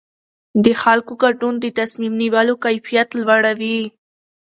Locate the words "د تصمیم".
1.59-2.13